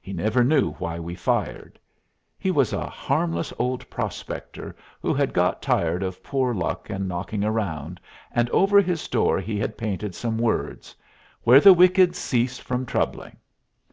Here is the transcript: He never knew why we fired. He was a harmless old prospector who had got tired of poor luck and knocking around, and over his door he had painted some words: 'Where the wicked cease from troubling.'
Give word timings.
He 0.00 0.12
never 0.12 0.42
knew 0.42 0.72
why 0.72 0.98
we 0.98 1.14
fired. 1.14 1.78
He 2.36 2.50
was 2.50 2.72
a 2.72 2.88
harmless 2.90 3.52
old 3.60 3.88
prospector 3.88 4.74
who 5.00 5.14
had 5.14 5.32
got 5.32 5.62
tired 5.62 6.02
of 6.02 6.20
poor 6.20 6.52
luck 6.52 6.90
and 6.90 7.06
knocking 7.06 7.44
around, 7.44 8.00
and 8.32 8.50
over 8.50 8.80
his 8.80 9.06
door 9.06 9.38
he 9.38 9.56
had 9.60 9.78
painted 9.78 10.16
some 10.16 10.36
words: 10.36 10.96
'Where 11.44 11.60
the 11.60 11.72
wicked 11.72 12.16
cease 12.16 12.58
from 12.58 12.86
troubling.' 12.86 13.36